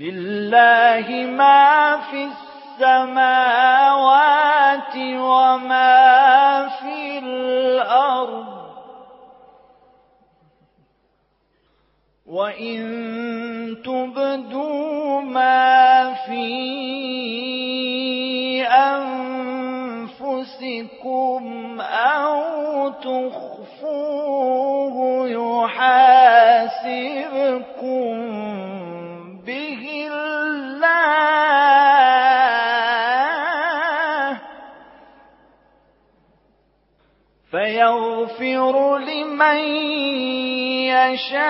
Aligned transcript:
لله 0.00 1.08
ما 1.36 1.96
في 2.10 2.24
السماوات 2.80 3.36
وما 4.96 6.68
في 6.68 7.18
الأرض. 7.18 8.60
وإن 12.26 12.80
تبدوا 13.84 15.20
ما 15.20 16.14
في 16.14 16.46
أنفسكم 20.60 21.80
أو 21.80 22.88
تخفوه 22.88 24.19
فيغفر 37.50 38.98
لمن 38.98 39.58
يشاء 40.86 41.40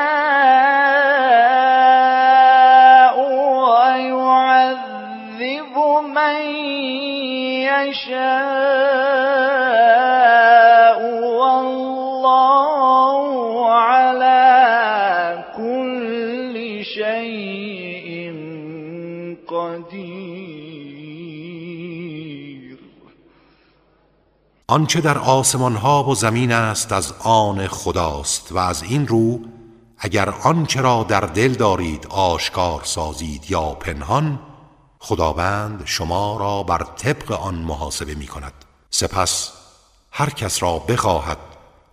ويعذب 3.69 4.95
من 6.17 6.41
يشاء. 7.69 8.41
والله 11.41 13.25
على 13.71 15.45
كل 15.57 16.55
شيء 16.85 18.11
آنچه 24.71 25.01
در 25.01 25.19
آسمان 25.19 25.77
ها 25.77 26.05
و 26.05 26.15
زمین 26.15 26.53
است 26.53 26.93
از 26.93 27.13
آن 27.19 27.67
خداست 27.67 28.53
و 28.53 28.59
از 28.59 28.83
این 28.83 29.07
رو 29.07 29.41
اگر 29.99 30.31
آنچه 30.31 30.81
را 30.81 31.03
در 31.09 31.21
دل 31.21 31.53
دارید 31.53 32.07
آشکار 32.07 32.81
سازید 32.85 33.51
یا 33.51 33.63
پنهان 33.63 34.39
خداوند 34.99 35.83
شما 35.85 36.37
را 36.37 36.63
بر 36.63 36.87
طبق 36.97 37.33
آن 37.33 37.55
محاسبه 37.55 38.15
می 38.15 38.27
کند 38.27 38.53
سپس 38.91 39.53
هر 40.13 40.31
کس 40.31 40.63
را 40.63 40.79
بخواهد 40.79 41.39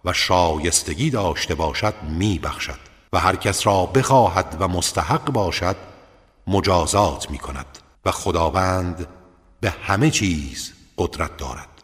و 0.06 0.14
شایستگی 0.14 1.10
داشته 1.10 1.56
باشد 1.56 1.94
می 2.04 2.40
بخشد 2.40 2.80
و 3.14 3.20
هر 3.20 3.36
کس 3.36 3.68
را 3.68 3.86
بخواهد 3.86 4.58
و 4.60 4.68
مستحق 4.68 5.32
باشد 5.32 5.76
مجازات 6.48 7.32
می 7.32 7.38
کند 7.38 7.80
و 8.06 8.12
خداوند 8.12 9.08
به 9.60 9.70
همه 9.70 10.12
چیز 10.12 10.74
قدرت 10.98 11.38
دارد. 11.38 11.77